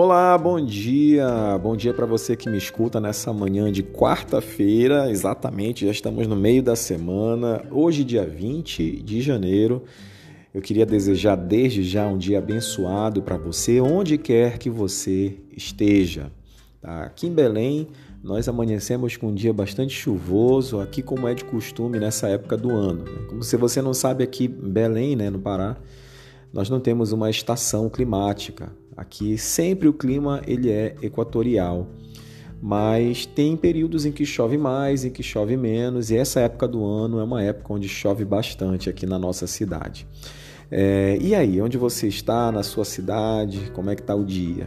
[0.00, 1.58] Olá, bom dia.
[1.60, 6.36] Bom dia para você que me escuta nessa manhã de quarta-feira, exatamente, já estamos no
[6.36, 7.64] meio da semana.
[7.68, 9.82] Hoje, dia 20 de janeiro.
[10.54, 16.30] Eu queria desejar desde já um dia abençoado para você, onde quer que você esteja.
[16.80, 17.02] Tá?
[17.02, 17.88] Aqui em Belém,
[18.22, 22.70] nós amanhecemos com um dia bastante chuvoso, aqui como é de costume nessa época do
[22.70, 23.02] ano.
[23.02, 23.26] Né?
[23.28, 25.76] Como se você não sabe, aqui Belém, né, no Pará,
[26.52, 28.70] nós não temos uma estação climática.
[28.98, 31.86] Aqui sempre o clima ele é equatorial,
[32.60, 36.84] mas tem períodos em que chove mais, em que chove menos, e essa época do
[36.84, 40.04] ano é uma época onde chove bastante aqui na nossa cidade.
[40.68, 43.70] É, e aí, onde você está na sua cidade?
[43.72, 44.66] Como é que está o dia?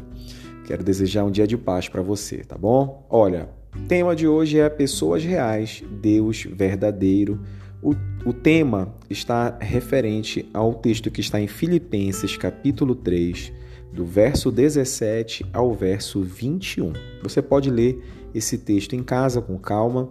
[0.66, 3.06] Quero desejar um dia de paz para você, tá bom?
[3.10, 3.50] Olha,
[3.90, 7.38] tema de hoje é pessoas reais, Deus verdadeiro.
[7.84, 7.94] O,
[8.26, 13.52] o tema está referente ao texto que está em Filipenses, capítulo 3,
[13.94, 16.94] do verso 17 ao verso 21.
[17.22, 20.10] Você pode ler esse texto em casa com calma.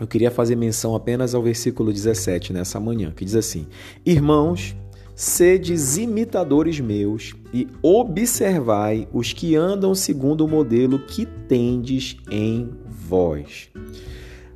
[0.00, 3.66] Eu queria fazer menção apenas ao versículo 17 nessa manhã, que diz assim:
[4.04, 4.76] Irmãos,
[5.14, 13.70] sedes imitadores meus e observai os que andam segundo o modelo que tendes em vós.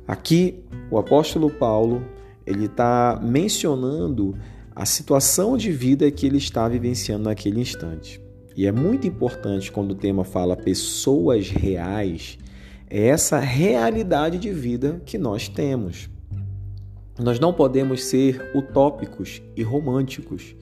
[0.07, 2.05] Aqui, o apóstolo Paulo
[2.45, 4.35] ele está mencionando
[4.75, 8.21] a situação de vida que ele está vivenciando naquele instante.
[8.55, 12.37] E é muito importante quando o tema fala pessoas reais,
[12.89, 16.09] é essa realidade de vida que nós temos.
[17.17, 20.55] Nós não podemos ser utópicos e românticos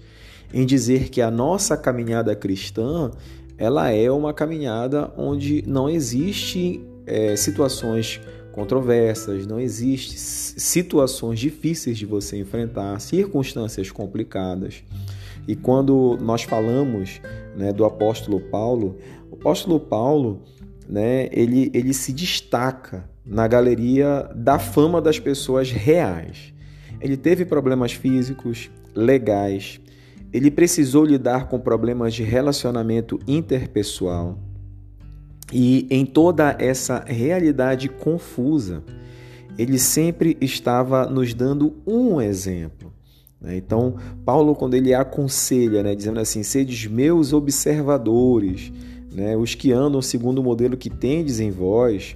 [0.53, 3.11] em dizer que a nossa caminhada cristã
[3.57, 12.05] ela é uma caminhada onde não existe é, situações controversas, não existem situações difíceis de
[12.05, 14.83] você enfrentar, circunstâncias complicadas.
[15.47, 17.21] E quando nós falamos
[17.59, 18.95] né, do apóstolo Paulo,
[19.29, 20.41] o apóstolo Paulo
[20.87, 26.53] né, ele, ele se destaca na galeria da fama das pessoas reais.
[27.01, 29.81] Ele teve problemas físicos, legais,
[30.31, 34.39] ele precisou lidar com problemas de relacionamento interpessoal.
[35.51, 38.83] E em toda essa realidade confusa,
[39.57, 42.93] ele sempre estava nos dando um exemplo.
[43.41, 43.57] Né?
[43.57, 43.95] Então,
[44.25, 48.71] Paulo, quando ele aconselha, né, dizendo assim: sedes meus observadores,
[49.11, 52.15] né, os que andam segundo o modelo que tendes em vós.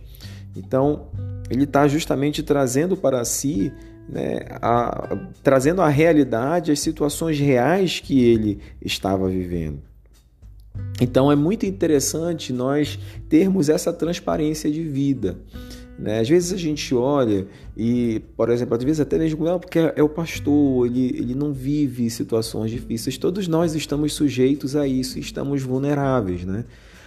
[0.56, 1.08] Então,
[1.50, 3.72] ele está justamente trazendo para si,
[4.08, 9.80] né, a, trazendo a realidade, as situações reais que ele estava vivendo.
[11.02, 15.38] Então, é muito interessante nós termos essa transparência de vida.
[15.98, 16.20] Né?
[16.20, 20.04] Às vezes a gente olha e, por exemplo, às vezes até mesmo não, porque é
[20.04, 23.18] o pastor, ele, ele não vive situações difíceis.
[23.18, 26.66] Todos nós estamos sujeitos a isso, estamos vulneráveis, né?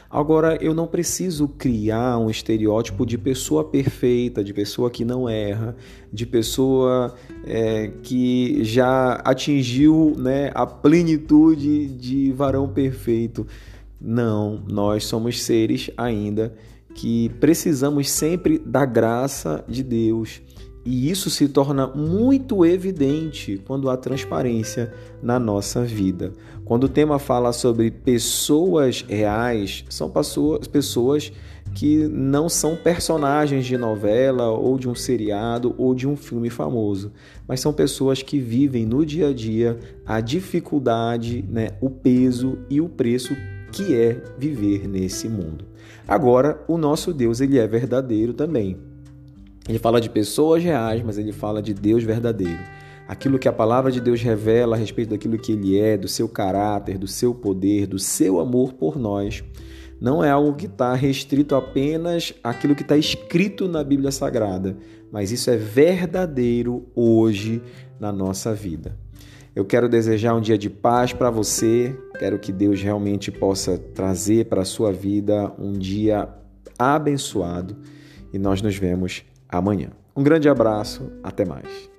[0.08, 5.76] Agora, eu não preciso criar um estereótipo de pessoa perfeita, de pessoa que não erra,
[6.12, 7.14] de pessoa
[7.44, 13.46] é, que já atingiu né, a plenitude de varão perfeito.
[14.00, 16.54] Não, nós somos seres ainda
[16.96, 20.40] que precisamos sempre da graça de Deus.
[20.82, 26.32] E isso se torna muito evidente quando há transparência na nossa vida.
[26.64, 30.10] Quando o tema fala sobre pessoas reais, são
[30.72, 31.32] pessoas
[31.74, 37.12] que não são personagens de novela ou de um seriado ou de um filme famoso,
[37.46, 42.80] mas são pessoas que vivem no dia a dia a dificuldade, né, o peso e
[42.80, 43.36] o preço
[43.76, 45.66] que é viver nesse mundo.
[46.08, 48.78] Agora, o nosso Deus, ele é verdadeiro também.
[49.68, 52.58] Ele fala de pessoas reais, mas ele fala de Deus verdadeiro.
[53.06, 56.26] Aquilo que a palavra de Deus revela a respeito daquilo que ele é, do seu
[56.26, 59.44] caráter, do seu poder, do seu amor por nós,
[60.00, 64.74] não é algo que está restrito apenas àquilo que está escrito na Bíblia Sagrada,
[65.12, 67.62] mas isso é verdadeiro hoje
[68.00, 68.96] na nossa vida.
[69.56, 71.98] Eu quero desejar um dia de paz para você.
[72.18, 76.28] Quero que Deus realmente possa trazer para a sua vida um dia
[76.78, 77.74] abençoado
[78.34, 79.88] e nós nos vemos amanhã.
[80.14, 81.95] Um grande abraço, até mais.